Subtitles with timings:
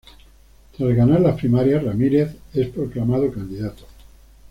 [0.75, 3.85] Tras ganar las primarias, Ramírez es proclamado candidato.